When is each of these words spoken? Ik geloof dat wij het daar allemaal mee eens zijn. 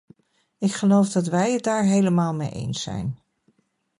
Ik 0.57 0.73
geloof 0.73 1.11
dat 1.11 1.27
wij 1.27 1.51
het 1.51 1.63
daar 1.63 1.91
allemaal 1.91 2.33
mee 2.33 2.51
eens 2.51 2.81
zijn. 2.81 3.19